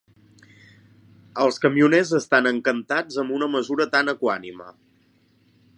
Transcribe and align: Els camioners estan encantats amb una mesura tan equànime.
Els 1.43 1.59
camioners 1.65 2.15
estan 2.21 2.51
encantats 2.53 3.19
amb 3.25 3.37
una 3.41 3.53
mesura 3.59 3.87
tan 3.99 4.15
equànime. 4.17 4.73